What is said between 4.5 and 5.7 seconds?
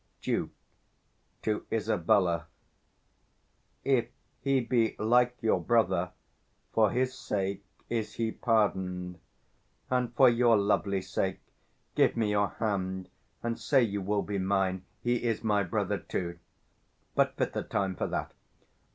be like your